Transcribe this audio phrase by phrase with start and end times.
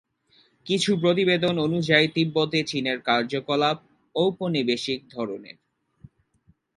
[0.65, 3.77] কিছু প্রতিবেদন অনুযায়ী তিব্বতে চীনের কার্যকলাপ
[4.15, 5.57] ঔপনিবেশিক ধরণের।